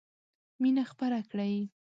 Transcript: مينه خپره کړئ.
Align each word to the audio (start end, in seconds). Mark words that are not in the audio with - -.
مينه 0.61 0.83
خپره 0.91 1.19
کړئ. 1.31 1.55